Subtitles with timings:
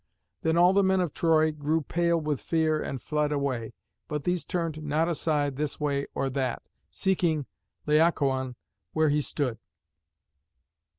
[0.41, 3.75] Then all the men of Troy grew pale with fear and fled away,
[4.07, 7.45] but these turned not aside this way or that, seeking
[7.85, 8.55] Laocoön
[8.93, 9.59] where he stood.